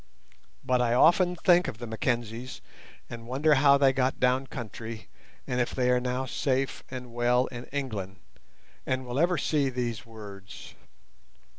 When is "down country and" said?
4.19-5.61